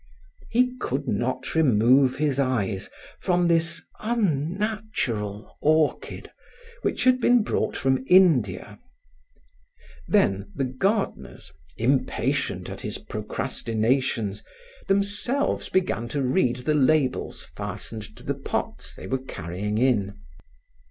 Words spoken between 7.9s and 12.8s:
India. Then the gardeners, impatient